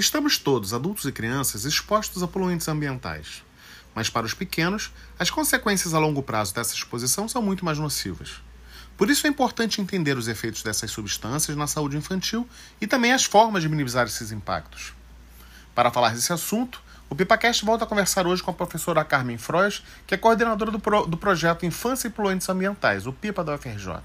[0.00, 3.44] Estamos todos, adultos e crianças, expostos a poluentes ambientais.
[3.94, 8.40] Mas para os pequenos, as consequências a longo prazo dessa exposição são muito mais nocivas.
[8.96, 12.48] Por isso é importante entender os efeitos dessas substâncias na saúde infantil
[12.80, 14.94] e também as formas de minimizar esses impactos.
[15.74, 19.82] Para falar desse assunto, o PipaCast volta a conversar hoje com a professora Carmen Frois,
[20.06, 24.00] que é coordenadora do, pro, do projeto Infância e Poluentes Ambientais, o PIPA da UFRJ.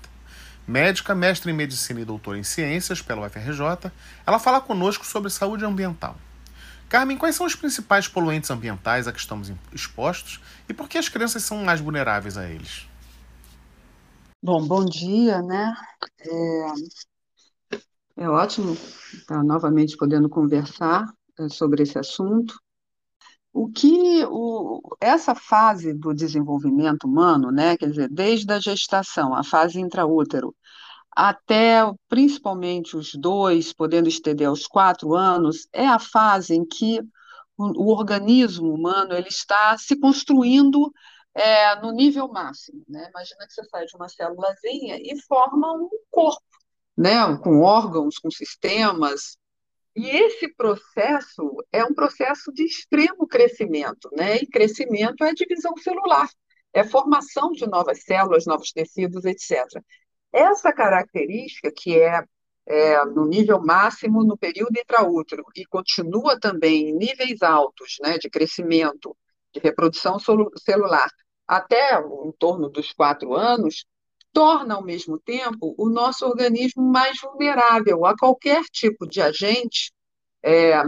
[0.67, 3.91] Médica, mestre em medicina e doutora em ciências pela UFRJ,
[4.25, 6.15] ela fala conosco sobre saúde ambiental.
[6.89, 10.39] Carmen, quais são os principais poluentes ambientais a que estamos expostos
[10.69, 12.87] e por que as crianças são mais vulneráveis a eles?
[14.43, 15.73] Bom, bom dia, né?
[16.19, 16.67] É,
[18.23, 18.73] é ótimo
[19.13, 21.05] estar novamente podendo conversar
[21.39, 22.55] é, sobre esse assunto.
[23.57, 29.45] O que o, essa fase do desenvolvimento humano, né, quer dizer, desde a gestação, a
[29.45, 30.53] fase intraútero,
[31.09, 36.99] até principalmente os dois, podendo estender aos quatro anos, é a fase em que
[37.57, 40.91] o, o organismo humano ele está se construindo
[41.33, 42.83] é, no nível máximo.
[42.89, 43.07] Né?
[43.09, 46.43] Imagina que você sai de uma célulazinha e forma um corpo,
[46.97, 47.37] né?
[47.37, 49.37] com órgãos, com sistemas,
[49.95, 54.37] e esse processo é um processo de extremo crescimento, né?
[54.37, 56.27] E crescimento é divisão celular,
[56.73, 59.65] é formação de novas células, novos tecidos, etc.
[60.33, 62.21] Essa característica, que é,
[62.67, 68.29] é no nível máximo no período intraútero e continua também em níveis altos né, de
[68.29, 69.15] crescimento,
[69.53, 71.09] de reprodução celular,
[71.47, 73.85] até em torno dos quatro anos,
[74.35, 79.93] torna, ao mesmo tempo, o nosso organismo mais vulnerável a qualquer tipo de agente
[80.43, 80.83] é,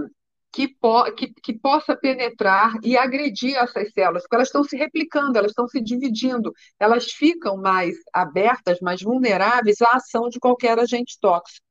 [0.51, 5.37] que, po que, que, possa penetrar e agredir essas células, porque elas estão se replicando,
[5.37, 11.17] elas estão se dividindo, elas ficam mais abertas, mais vulneráveis à ação de qualquer agente
[11.21, 11.65] tóxico.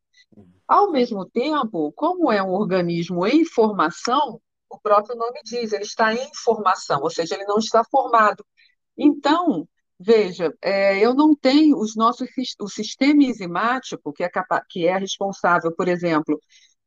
[0.66, 6.14] Ao mesmo tempo, como é um organismo em formação, o próprio nome diz, ele está
[6.14, 8.44] em formação, ou seja, ele não está formado.
[8.96, 9.68] Então,
[9.98, 12.28] Veja, é, eu não tenho os nossos
[12.60, 14.30] o sistema enzimático que é,
[14.68, 16.38] que é responsável, por exemplo,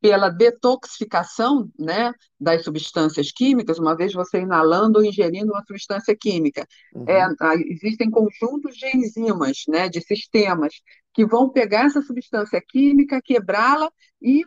[0.02, 6.66] pela detoxificação né, das substâncias químicas, uma vez você inalando ou ingerindo uma substância química.
[6.94, 7.06] Uhum.
[7.08, 7.28] É,
[7.68, 10.74] existem conjuntos de enzimas, né, de sistemas,
[11.14, 13.92] que vão pegar essa substância química, quebrá-la
[14.22, 14.44] e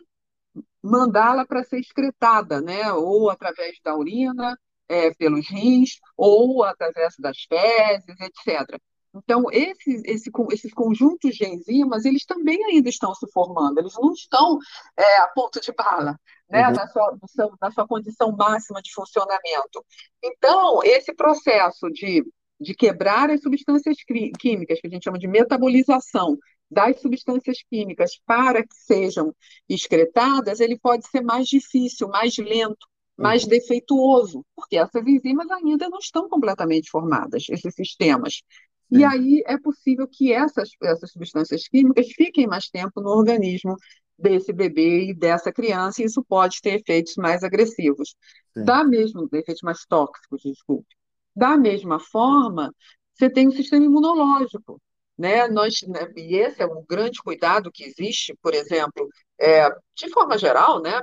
[0.81, 4.57] mandá-la para ser excretada, né, ou através da urina,
[4.89, 8.79] é, pelos rins ou através das fezes, etc.
[9.15, 14.11] Então, esses, esse, esses conjuntos de enzimas, eles também ainda estão se formando, eles não
[14.11, 14.57] estão
[14.97, 16.73] é, a ponto de bala, né, uhum.
[16.73, 17.17] na, sua,
[17.61, 19.85] na sua condição máxima de funcionamento.
[20.23, 22.23] Então, esse processo de,
[22.59, 23.97] de quebrar as substâncias
[24.39, 26.35] químicas, que a gente chama de metabolização
[26.71, 29.31] das substâncias químicas para que sejam
[29.69, 32.87] excretadas, ele pode ser mais difícil, mais lento,
[33.17, 33.49] mais uhum.
[33.49, 38.41] defeituoso, porque essas enzimas ainda não estão completamente formadas, esses sistemas.
[38.89, 38.99] Sim.
[38.99, 43.75] E aí é possível que essas, essas substâncias químicas fiquem mais tempo no organismo
[44.17, 48.15] desse bebê e dessa criança, e isso pode ter efeitos mais agressivos.
[48.53, 48.65] Sim.
[48.65, 50.95] Da mesma, efeitos mais tóxicos, desculpe.
[51.35, 52.73] Da mesma forma,
[53.13, 54.81] você tem o sistema imunológico.
[55.17, 55.47] Né?
[55.47, 59.07] Nós, né, e esse é um grande cuidado que existe, por exemplo,
[59.39, 60.99] é, de forma geral, né,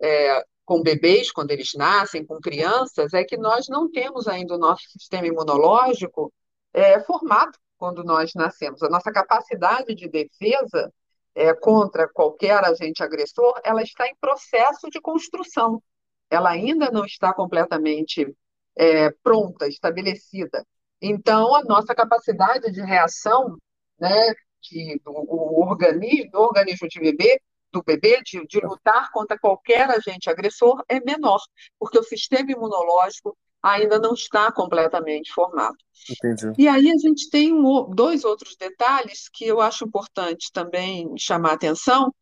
[0.00, 4.58] é, com bebês quando eles nascem, com crianças, é que nós não temos ainda o
[4.58, 6.32] nosso sistema imunológico
[6.72, 8.82] é, formado quando nós nascemos.
[8.82, 10.92] A nossa capacidade de defesa
[11.34, 15.82] é, contra qualquer agente agressor, ela está em processo de construção.
[16.30, 18.34] Ela ainda não está completamente
[18.76, 20.64] é, pronta, estabelecida.
[21.00, 23.56] Então, a nossa capacidade de reação
[23.98, 24.32] né,
[24.62, 27.40] de, do, o organismo, do organismo de bebê
[27.74, 31.40] do bebê de, de lutar contra qualquer agente agressor é menor,
[31.78, 35.76] porque o sistema imunológico ainda não está completamente formado.
[36.08, 36.52] Entendi.
[36.56, 41.50] E aí a gente tem um, dois outros detalhes que eu acho importante também chamar
[41.50, 42.14] a atenção.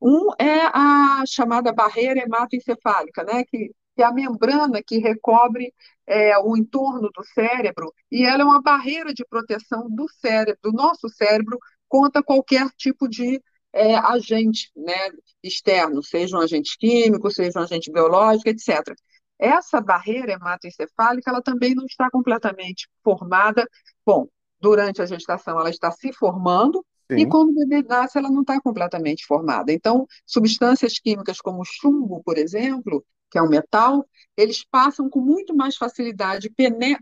[0.00, 5.74] Um é a chamada barreira hematoencefálica, né, que, que é a membrana que recobre
[6.06, 10.72] é, o entorno do cérebro, e ela é uma barreira de proteção do cérebro, do
[10.72, 11.58] nosso cérebro,
[11.88, 15.10] contra qualquer tipo de é, agente né,
[15.42, 18.94] externo, seja um agente químico, seja um agente biológico, etc.
[19.38, 23.66] Essa barreira hematoencefálica ela também não está completamente formada.
[24.04, 24.28] Bom,
[24.60, 27.16] durante a gestação ela está se formando, Sim.
[27.16, 29.72] E quando o bebê nasce, ela não está completamente formada.
[29.72, 34.06] Então, substâncias químicas como chumbo, por exemplo, que é um metal,
[34.36, 36.52] eles passam com muito mais facilidade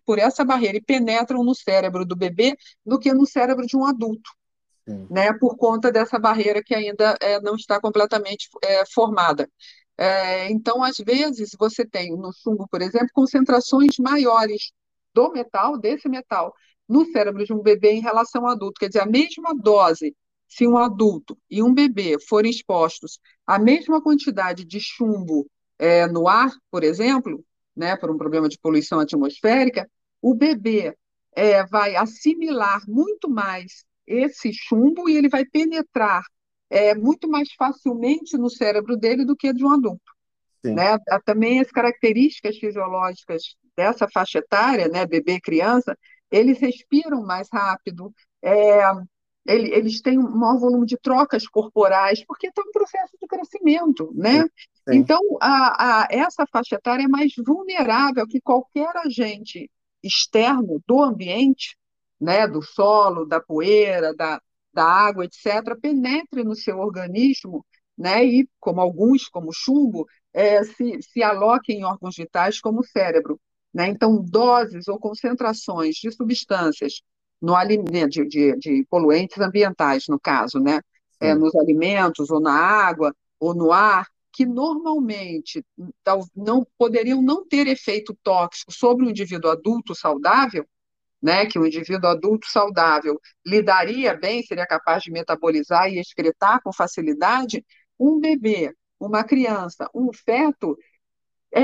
[0.06, 2.56] por essa barreira e penetram no cérebro do bebê
[2.86, 4.30] do que no cérebro de um adulto
[5.10, 9.48] né, por conta dessa barreira que ainda é, não está completamente é, formada.
[9.96, 14.72] É, então, às vezes, você tem no chumbo, por exemplo, concentrações maiores
[15.12, 16.54] do metal, desse metal,
[16.88, 18.78] no cérebro de um bebê em relação ao adulto.
[18.78, 20.14] Quer dizer, a mesma dose,
[20.48, 25.46] se um adulto e um bebê forem expostos à mesma quantidade de chumbo
[25.78, 27.44] é, no ar, por exemplo,
[27.76, 29.88] né, por um problema de poluição atmosférica,
[30.22, 30.96] o bebê
[31.32, 36.22] é, vai assimilar muito mais esse chumbo e ele vai penetrar
[36.70, 40.12] é, muito mais facilmente no cérebro dele do que de um adulto.
[40.64, 40.98] Né?
[41.24, 45.96] Também as características fisiológicas dessa faixa etária, né, bebê, criança,
[46.30, 48.12] eles respiram mais rápido,
[48.42, 48.82] é,
[49.46, 54.42] eles têm um maior volume de trocas corporais, porque está em processo de crescimento, né?
[54.42, 54.96] Sim.
[54.96, 59.70] Então, a, a, essa faixa etária é mais vulnerável que qualquer agente
[60.02, 61.77] externo do ambiente,
[62.20, 64.40] né, do solo, da poeira, da,
[64.72, 67.64] da água, etc., penetre no seu organismo,
[67.96, 72.86] né, e, como alguns, como chumbo, é, se, se aloquem em órgãos vitais, como o
[72.86, 73.40] cérebro.
[73.72, 73.88] Né?
[73.88, 77.02] Então, doses ou concentrações de substâncias
[77.40, 80.80] no alimento, de, de, de poluentes ambientais, no caso, né?
[81.20, 85.64] É, nos alimentos, ou na água, ou no ar, que normalmente
[86.34, 90.64] não poderiam não ter efeito tóxico sobre o indivíduo adulto saudável,
[91.22, 96.72] né, que o indivíduo adulto saudável lidaria bem, seria capaz de metabolizar e excretar com
[96.72, 97.64] facilidade,
[97.98, 100.76] um bebê, uma criança, um feto
[101.52, 101.62] é,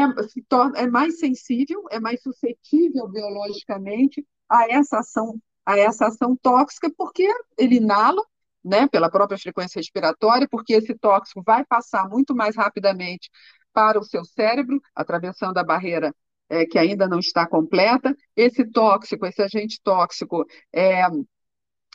[0.49, 6.91] torna, é mais sensível, é mais suscetível biologicamente a essa ação, a essa ação tóxica,
[6.97, 7.29] porque
[7.59, 8.23] ele inala,
[8.65, 13.31] né, pela própria frequência respiratória, porque esse tóxico vai passar muito mais rapidamente
[13.73, 16.15] para o seu cérebro, atravessando a barreira
[16.49, 18.15] é, que ainda não está completa.
[18.37, 21.03] Esse tóxico, esse agente tóxico, é,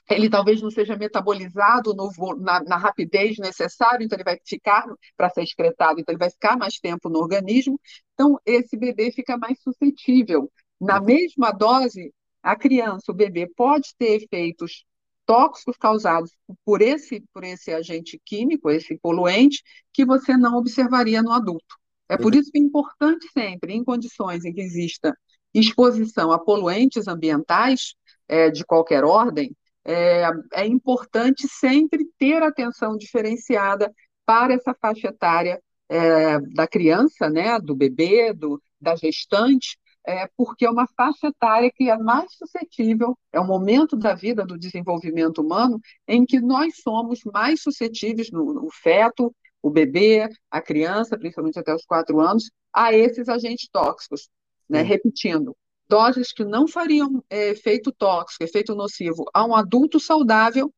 [0.09, 4.85] ele talvez não seja metabolizado no, na, na, rapidez necessária, então ele vai ficar
[5.15, 7.79] para ser excretado, então ele vai ficar mais tempo no organismo.
[8.13, 10.51] Então, esse bebê fica mais suscetível.
[10.81, 11.05] Na uhum.
[11.05, 12.11] mesma dose,
[12.41, 14.83] a criança, o bebê, pode ter efeitos
[15.25, 16.31] tóxicos causados
[16.65, 19.61] por esse, por esse agente químico, esse poluente,
[19.93, 21.77] que você não observaria no adulto.
[22.09, 25.15] É por isso que é importante sempre, em condições em que exista
[25.53, 27.93] exposição a poluentes ambientais
[28.27, 33.93] é, de qualquer ordem, é, é importante sempre ter atenção diferenciada
[34.25, 40.65] para essa faixa etária é, da criança, né, do bebê, do, da gestante, é, porque
[40.65, 45.41] é uma faixa etária que é mais suscetível, é o momento da vida do desenvolvimento
[45.41, 51.59] humano em que nós somos mais suscetíveis, no, no feto, o bebê, a criança, principalmente
[51.59, 54.29] até os quatro anos, a esses agentes tóxicos.
[54.69, 54.81] Né?
[54.81, 55.55] Repetindo,
[55.87, 60.73] doses que não fariam é, efeito tóxico, efeito nocivo a um adulto saudável,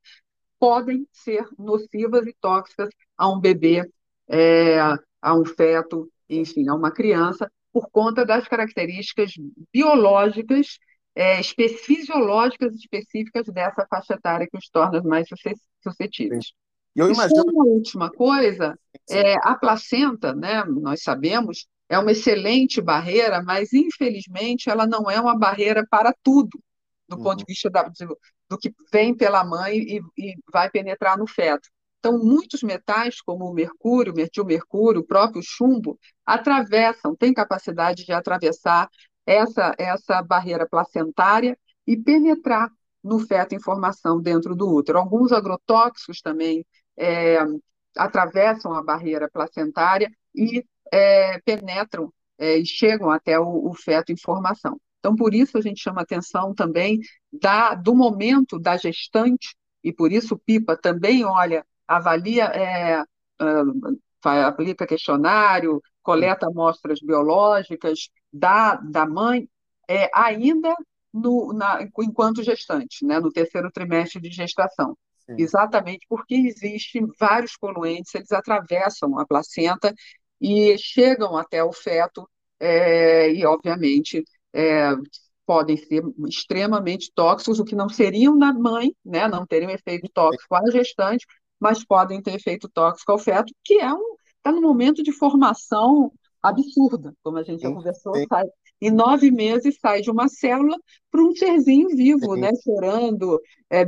[0.57, 3.89] podem ser nocivas e tóxicas a um bebê,
[4.27, 4.79] é,
[5.21, 9.33] a um feto, enfim, a uma criança, por conta das características
[9.73, 10.77] biológicas,
[11.15, 15.27] é, fisiológicas específicas dessa faixa etária que os torna mais
[15.83, 16.53] suscetíveis.
[16.95, 17.43] E eu imagino...
[17.43, 18.77] uma última coisa,
[19.09, 25.19] é, a placenta, né, nós sabemos, é uma excelente barreira, mas infelizmente ela não é
[25.19, 26.59] uma barreira para tudo,
[27.07, 27.23] do uhum.
[27.23, 28.17] ponto de vista da, do,
[28.49, 31.69] do, que vem pela mãe e, e, vai penetrar no feto.
[31.99, 38.11] Então, muitos metais, como o mercúrio, o mercúrio, o próprio chumbo, atravessam, têm capacidade de
[38.11, 38.89] atravessar
[39.25, 42.71] essa, essa barreira placentária e penetrar
[43.03, 44.97] no feto em formação dentro do útero.
[44.97, 46.65] Alguns agrotóxicos também
[46.97, 47.37] é,
[47.97, 54.17] atravessam a barreira placentária e é, penetram é, e chegam até o, o, feto em
[54.17, 54.79] formação.
[54.99, 56.99] Então, por isso a gente chama atenção também
[57.31, 63.99] da, do momento da gestante, e por isso o PIPA também olha, avalia, é, uh,
[64.23, 69.47] aplica questionário, coleta amostras biológicas da, da mãe,
[69.87, 70.75] é, ainda
[71.13, 74.97] no, na, enquanto gestante, né, no terceiro trimestre de gestação.
[75.31, 75.43] Sim.
[75.43, 79.93] Exatamente porque existem vários poluentes, eles atravessam a placenta
[80.39, 82.27] e chegam até o feto
[82.59, 84.23] é, e, obviamente,
[84.53, 84.91] é,
[85.45, 90.55] podem ser extremamente tóxicos, o que não seriam na mãe, né, não teriam efeito tóxico
[90.55, 91.25] à gestante,
[91.59, 96.11] mas podem ter efeito tóxico ao feto, que é um está no momento de formação
[96.41, 98.45] absurda, como a gente já conversou, sai,
[98.81, 100.75] em nove meses sai de uma célula
[101.11, 103.81] para um serzinho vivo, né, chorando, é,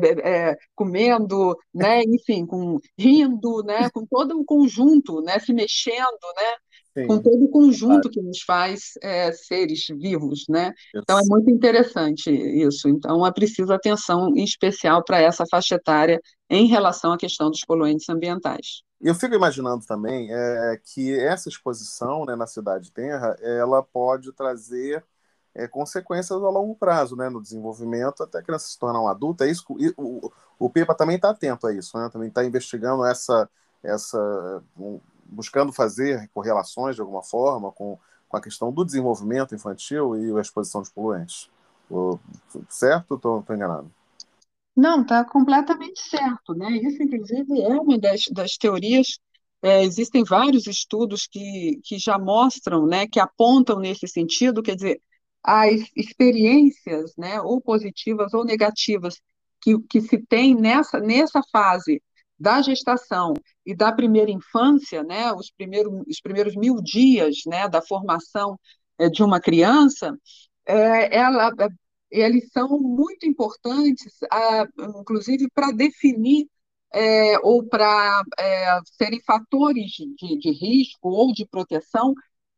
[0.52, 6.56] é, comendo, né, enfim, com, rindo, né, com todo um conjunto, né, se mexendo, né,
[6.96, 8.10] Sim, com todo o conjunto claro.
[8.10, 10.72] que nos faz é, seres vivos, né?
[10.96, 12.88] Então é muito interessante isso.
[12.88, 17.62] Então é preciso atenção em especial para essa faixa etária em relação à questão dos
[17.66, 18.84] poluentes ambientais.
[19.02, 25.04] Eu fico imaginando também é, que essa exposição né, na cidade terra, ela pode trazer
[25.56, 29.44] é, consequências a longo prazo, né, no desenvolvimento até a criança se tornar um adulto.
[29.44, 29.66] É isso.
[29.98, 32.08] O, o PEPA também está atento a isso, né?
[32.12, 33.50] Também está investigando essa
[33.84, 34.64] essa
[35.34, 37.98] buscando fazer correlações de alguma forma com,
[38.30, 41.50] com a questão do desenvolvimento infantil e a exposição de poluentes.
[42.70, 43.92] Certo ou estou enganado?
[44.76, 46.54] Não, está completamente certo.
[46.56, 46.72] Né?
[46.78, 49.20] Isso, inclusive, é uma das, das teorias.
[49.62, 55.02] É, existem vários estudos que, que já mostram, né, que apontam nesse sentido, quer dizer,
[55.42, 59.22] as experiências, né, ou positivas ou negativas,
[59.62, 62.04] que, que se tem nessa, nessa fase
[62.40, 63.34] da gestação
[63.66, 68.60] e da primeira infância, né, os, primeiros, os primeiros mil dias né, da formação
[68.98, 70.18] é, de uma criança,
[70.66, 71.68] é, ela, é,
[72.12, 74.68] eles são muito importantes, a,
[75.00, 76.48] inclusive para definir
[76.92, 78.24] é, ou para
[78.98, 82.14] serem fatores de, de risco ou de proteção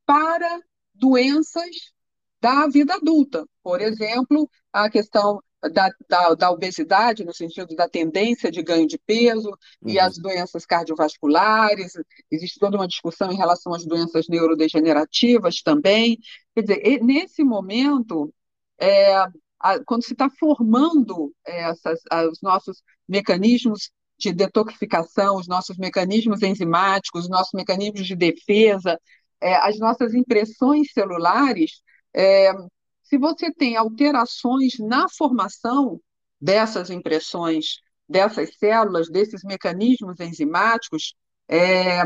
[0.05, 0.59] para
[0.93, 1.93] doenças
[2.41, 3.45] da vida adulta.
[3.63, 5.41] Por exemplo, a questão
[5.71, 9.89] da, da, da, obesidade, no sentido da tendência de ganho de peso, uhum.
[9.89, 11.93] e as doenças cardiovasculares,
[12.31, 16.17] existe toda uma discussão em relação às doenças neurodegenerativas também.
[16.53, 18.33] Quer dizer, nesse momento,
[18.79, 19.15] é,
[19.59, 21.99] a, quando se está formando é, essas,
[22.31, 28.99] os nossos mecanismos de detoxificação, os nossos mecanismos enzimáticos, os nossos mecanismos de defesa,
[29.41, 31.81] é, as nossas impressões celulares,
[32.13, 32.51] é,
[33.05, 35.99] se você tem alterações na formação
[36.41, 41.15] dessas impressões, dessas células, desses mecanismos enzimáticos,
[41.47, 42.03] é,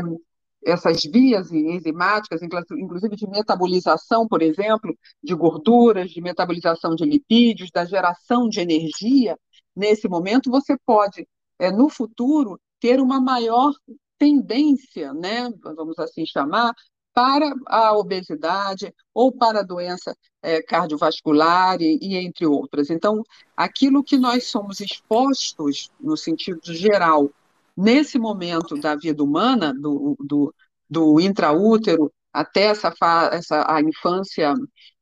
[0.64, 7.84] essas vias enzimáticas, inclusive de metabolização, por exemplo, de gorduras, de metabolização de lipídios, da
[7.84, 9.38] geração de energia,
[9.74, 11.26] nesse momento você pode,
[11.58, 13.72] é, no futuro, ter uma maior
[14.18, 16.74] tendência, né, vamos assim chamar,
[17.12, 22.90] para a obesidade ou para a doença é, cardiovascular e, e, entre outras.
[22.90, 23.22] Então,
[23.56, 27.30] aquilo que nós somos expostos, no sentido geral,
[27.76, 30.54] nesse momento da vida humana, do, do,
[30.88, 32.94] do intraútero até essa,
[33.32, 34.54] essa a infância,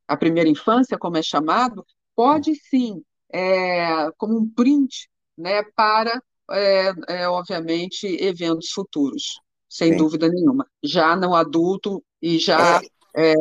[0.07, 1.85] a primeira infância, como é chamado,
[2.17, 9.99] pode sim, é, como um print, né, para, é, obviamente, eventos futuros sem Sim.
[9.99, 10.67] dúvida nenhuma.
[10.83, 12.81] Já no adulto e já
[13.15, 13.33] é.
[13.33, 13.35] é,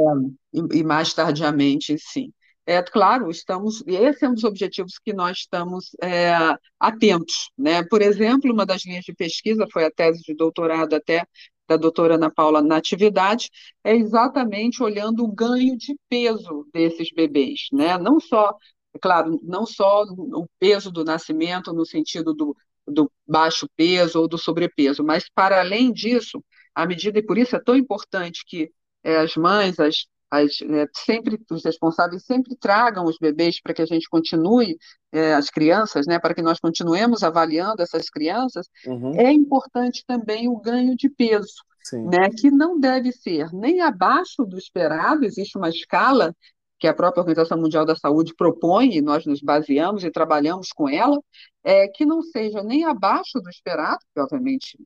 [0.54, 2.32] e, e, mais tardiamente, sim.
[2.66, 3.82] É claro, estamos.
[3.88, 6.36] Esse é um dos objetivos que nós estamos é,
[6.78, 7.82] atentos, né?
[7.84, 11.24] Por exemplo, uma das linhas de pesquisa foi a tese de doutorado até
[11.68, 13.50] da doutora Ana Paula Natividade,
[13.84, 17.98] é exatamente olhando o ganho de peso desses bebês, né?
[17.98, 18.56] Não só,
[18.94, 22.56] é claro, não só o peso do nascimento no sentido do,
[22.88, 27.56] do baixo peso ou do sobrepeso, mas para além disso, à medida, e por isso
[27.56, 28.72] é tão importante que
[29.04, 33.82] é, as mães, as, as, é, sempre, os responsáveis sempre tragam os bebês para que
[33.82, 34.78] a gente continue,
[35.12, 39.20] é, as crianças, né, para que nós continuemos avaliando essas crianças, uhum.
[39.20, 41.64] é importante também o ganho de peso,
[41.94, 46.36] né, que não deve ser nem abaixo do esperado, existe uma escala
[46.80, 50.88] que a própria Organização Mundial da Saúde propõe, e nós nos baseamos e trabalhamos com
[50.90, 51.18] ela,
[51.64, 54.78] é, que não seja nem abaixo do esperado, que obviamente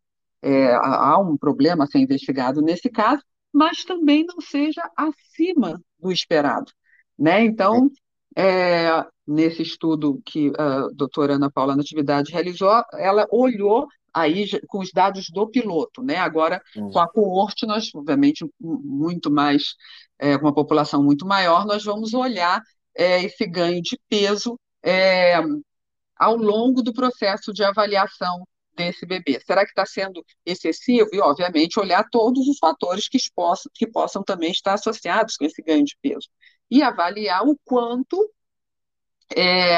[0.41, 3.21] é, há um problema a ser investigado nesse caso,
[3.53, 6.71] mas também não seja acima do esperado.
[7.19, 7.43] Né?
[7.43, 7.89] Então,
[8.35, 14.91] é, nesse estudo que a doutora Ana Paula Natividade realizou, ela olhou aí com os
[14.91, 16.17] dados do piloto, né?
[16.17, 16.91] Agora, uhum.
[16.91, 19.75] com a coorte, nós, obviamente, muito mais,
[20.19, 22.61] é, com uma população muito maior, nós vamos olhar
[22.95, 25.35] é, esse ganho de peso é,
[26.17, 28.43] ao longo do processo de avaliação
[28.75, 29.39] desse bebê.
[29.45, 31.09] Será que está sendo excessivo?
[31.13, 35.61] E, obviamente, olhar todos os fatores que possam, que possam também estar associados com esse
[35.61, 36.27] ganho de peso.
[36.69, 38.31] E avaliar o quanto
[39.35, 39.77] é,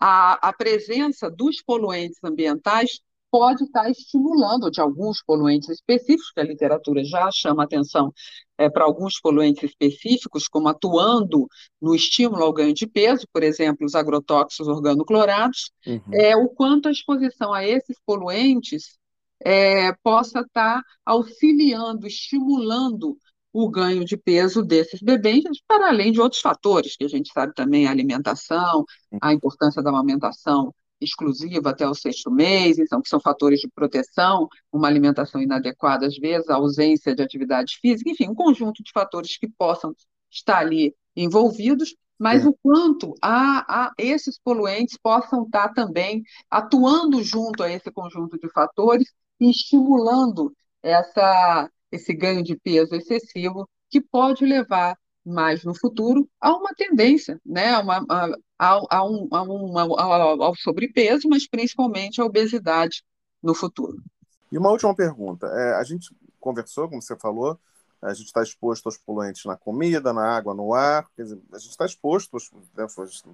[0.00, 3.00] a, a presença dos poluentes ambientais
[3.34, 8.12] pode estar estimulando de alguns poluentes específicos, que a literatura já chama atenção
[8.56, 11.48] é, para alguns poluentes específicos, como atuando
[11.82, 16.00] no estímulo ao ganho de peso, por exemplo, os agrotóxicos organoclorados, uhum.
[16.12, 18.96] é, o quanto a exposição a esses poluentes
[19.44, 23.18] é, possa estar auxiliando, estimulando
[23.52, 27.52] o ganho de peso desses bebês, para além de outros fatores que a gente sabe
[27.52, 28.84] também, a alimentação,
[29.20, 34.48] a importância da amamentação exclusiva até o sexto mês, então, que são fatores de proteção,
[34.72, 39.36] uma alimentação inadequada às vezes, a ausência de atividade física, enfim, um conjunto de fatores
[39.36, 39.94] que possam
[40.30, 42.48] estar ali envolvidos, mas é.
[42.48, 48.48] o quanto a, a, esses poluentes possam estar também atuando junto a esse conjunto de
[48.50, 56.28] fatores e estimulando essa, esse ganho de peso excessivo que pode levar mais no futuro
[56.40, 58.28] a uma tendência, né, uma, a,
[58.64, 63.04] a, a um, a um, ao sobrepeso, mas principalmente à obesidade
[63.42, 64.02] no futuro.
[64.50, 65.46] E uma última pergunta.
[65.46, 67.58] É, a gente conversou, como você falou,
[68.00, 71.70] a gente está exposto aos poluentes na comida, na água, no ar, dizer, a gente
[71.70, 72.36] está exposto
[72.76, 72.86] né,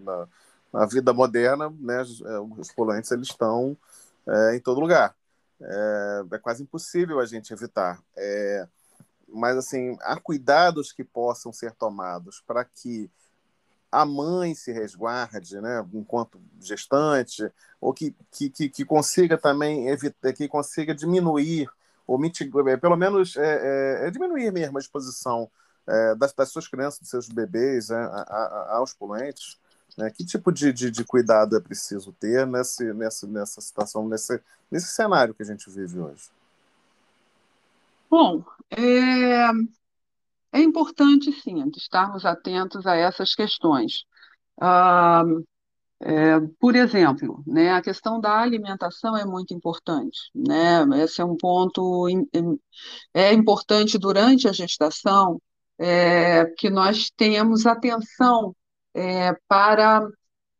[0.04, 0.28] na,
[0.72, 2.02] na, vida moderna, né,
[2.58, 3.76] os poluentes eles estão
[4.26, 5.14] é, em todo lugar.
[5.60, 8.00] É, é, quase impossível a gente evitar.
[8.16, 8.66] É,
[9.28, 13.10] mas assim há cuidados que possam ser tomados para que
[13.90, 20.46] a mãe se resguarde, né, enquanto gestante, ou que, que, que consiga também evitar, que
[20.46, 21.68] consiga diminuir
[22.06, 23.42] ou mitigar, é, pelo menos é,
[24.02, 25.50] é, é, diminuir mesmo a exposição
[25.86, 29.58] é, das, das, suas crianças, dos seus bebês né, a, a, aos poluentes.
[29.96, 30.10] Né?
[30.10, 34.88] Que tipo de, de, de, cuidado é preciso ter nesse, nessa, nessa situação, nesse, nesse
[34.88, 36.30] cenário que a gente vive hoje?
[38.10, 39.50] Bom, é,
[40.52, 44.04] é importante, sim, estarmos atentos a essas questões.
[44.60, 45.24] Ah,
[46.00, 50.18] é, por exemplo, né, a questão da alimentação é muito importante.
[50.34, 50.82] Né?
[51.02, 52.08] Esse é um ponto
[53.14, 55.40] é importante durante a gestação
[55.78, 58.54] é, que nós tenhamos atenção
[58.94, 60.06] é, para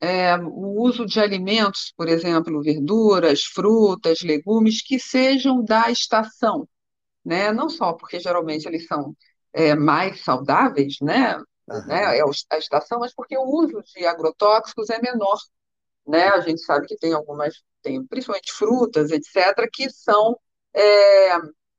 [0.00, 6.66] é, o uso de alimentos, por exemplo, verduras, frutas, legumes, que sejam da estação
[7.25, 7.52] né?
[7.52, 9.16] Não só porque geralmente eles são
[9.52, 11.37] é, mais saudáveis, né?
[11.69, 11.87] Uhum.
[11.87, 12.19] né?
[12.19, 15.38] É a estação, mas porque o uso de agrotóxicos é menor,
[16.07, 16.28] né?
[16.28, 20.38] A gente sabe que tem algumas, tem principalmente frutas, etc., que são
[20.75, 21.38] é,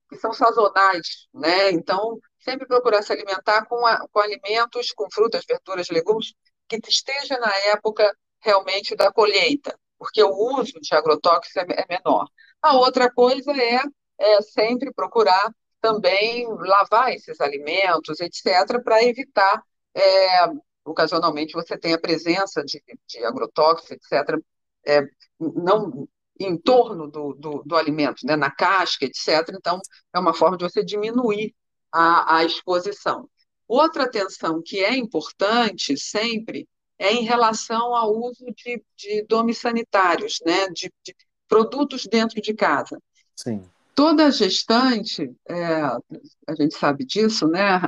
[0.10, 1.72] que são sazonais, né?
[1.72, 6.34] Então sempre procurar se alimentar com, a, com alimentos, com frutas, verduras, legumes
[6.68, 12.26] que esteja na época realmente da colheita, porque o uso de agrotóxicos é, é menor.
[12.62, 13.82] A outra coisa é
[14.22, 19.62] é sempre procurar também lavar esses alimentos, etc., para evitar,
[19.96, 20.46] é,
[20.86, 24.40] ocasionalmente, você tem a presença de, de agrotóxicos, etc.,
[24.86, 25.02] é,
[25.40, 26.08] não
[26.40, 29.54] em torno do, do, do, alimento, né, na casca, etc.
[29.54, 29.80] Então,
[30.14, 31.54] é uma forma de você diminuir
[31.92, 33.30] a, a exposição.
[33.68, 36.68] Outra atenção que é importante sempre
[36.98, 41.16] é em relação ao uso de, de domes sanitários, né, de, de
[41.48, 43.00] produtos dentro de casa.
[43.36, 47.82] Sim toda gestante, é, a gente sabe disso, né?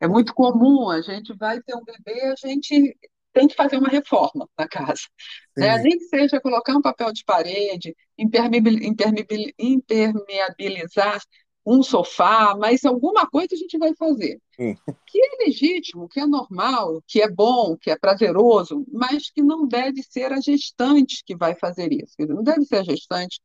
[0.00, 2.96] É muito comum, a gente vai ter um bebê, a gente
[3.32, 5.02] tem que fazer uma reforma na casa.
[5.56, 5.78] Né?
[5.78, 7.94] Nem que seja colocar um papel de parede,
[9.58, 11.20] impermeabilizar
[11.64, 14.40] um sofá, mas alguma coisa a gente vai fazer.
[14.56, 14.74] Sim.
[15.06, 19.68] Que é legítimo, que é normal, que é bom, que é prazeroso, mas que não
[19.68, 22.14] deve ser a gestante que vai fazer isso.
[22.20, 23.38] Não deve ser a gestante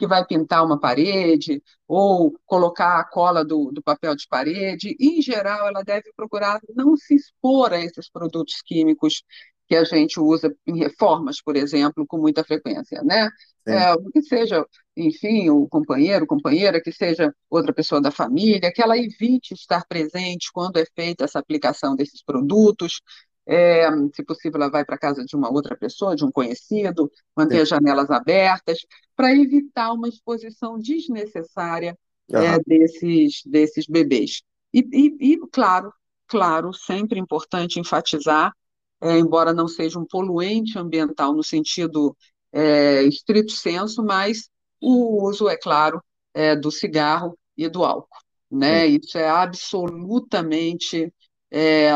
[0.00, 4.96] que vai pintar uma parede ou colocar a cola do, do papel de parede.
[4.98, 9.22] em geral, ela deve procurar não se expor a esses produtos químicos
[9.68, 13.28] que a gente usa em reformas, por exemplo, com muita frequência, né?
[13.68, 14.64] É, que seja,
[14.96, 20.50] enfim, o companheiro, companheira, que seja outra pessoa da família, que ela evite estar presente
[20.52, 23.02] quando é feita essa aplicação desses produtos,
[23.50, 27.56] é, se possível, ela vai para casa de uma outra pessoa, de um conhecido, manter
[27.56, 27.62] Sim.
[27.62, 28.78] as janelas abertas,
[29.16, 31.98] para evitar uma exposição desnecessária
[32.32, 34.42] é, desses, desses bebês.
[34.72, 35.92] E, e, e, claro,
[36.28, 38.52] claro, sempre importante enfatizar,
[39.00, 42.16] é, embora não seja um poluente ambiental no sentido
[42.52, 44.48] é, estrito senso, mas
[44.80, 46.00] o uso, é claro,
[46.32, 48.08] é, do cigarro e do álcool.
[48.48, 48.86] Né?
[48.86, 51.12] Isso é absolutamente
[51.50, 51.90] é,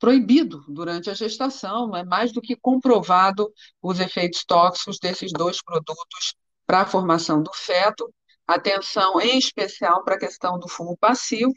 [0.00, 6.34] proibido durante a gestação, é mais do que comprovado os efeitos tóxicos desses dois produtos
[6.66, 8.12] para a formação do feto.
[8.46, 11.52] Atenção em especial para a questão do fumo passivo.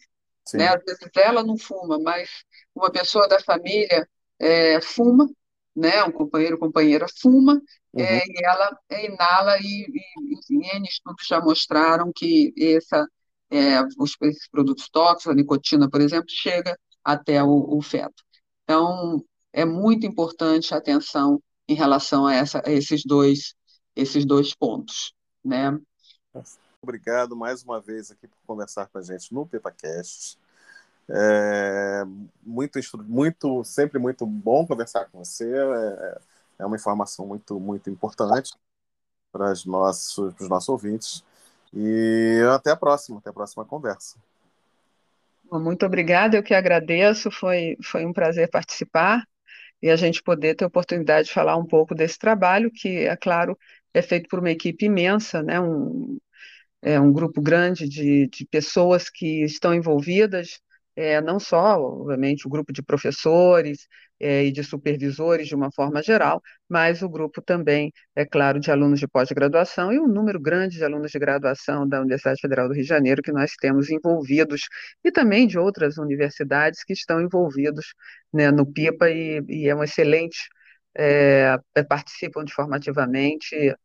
[0.53, 0.67] Né?
[0.67, 2.29] Às vezes ela não fuma, mas
[2.75, 5.25] uma pessoa da família é, fuma,
[5.73, 6.03] né?
[6.03, 7.61] um companheiro ou companheira fuma,
[7.95, 8.09] é, uhum.
[8.09, 13.07] é, e ela inala, e, e, e N estudos já mostraram que essa,
[13.49, 18.23] é, os, esses produtos tóxicos, a nicotina, por exemplo, chega até o, o feto.
[18.63, 23.55] Então, é muito importante a atenção em relação a, essa, a esses, dois,
[23.95, 25.13] esses dois pontos.
[25.43, 25.77] Né?
[26.81, 30.37] Obrigado mais uma vez aqui por conversar com a gente no PepaCast.
[31.09, 32.03] É
[32.41, 35.49] muito, muito, sempre muito bom conversar com você.
[35.53, 36.21] É,
[36.59, 38.53] é uma informação muito, muito importante
[39.31, 41.23] para os nossos, para os nossos ouvintes.
[41.73, 44.17] E até a próxima, até a próxima conversa.
[45.59, 49.23] Muito obrigada, eu que agradeço, foi, foi um prazer participar
[49.81, 53.15] e a gente poder ter a oportunidade de falar um pouco desse trabalho, que, é
[53.17, 53.57] claro,
[53.93, 55.59] é feito por uma equipe imensa, né?
[55.61, 56.17] um,
[56.81, 60.59] é um grupo grande de, de pessoas que estão envolvidas,
[60.95, 63.87] é, não só, obviamente, o grupo de professores
[64.23, 68.99] e de supervisores de uma forma geral, mas o grupo também, é claro, de alunos
[68.99, 72.83] de pós-graduação e um número grande de alunos de graduação da Universidade Federal do Rio
[72.83, 74.61] de Janeiro que nós temos envolvidos
[75.03, 77.93] e também de outras universidades que estão envolvidos
[78.33, 80.37] né, no PIPA e, e é um excelente,
[80.95, 81.57] é,
[81.87, 83.75] participam de formativamente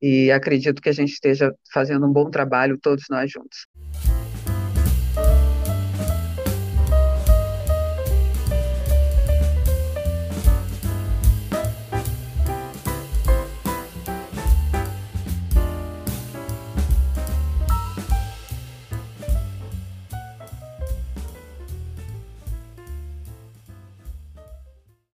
[0.00, 3.66] e acredito que a gente esteja fazendo um bom trabalho todos nós juntos.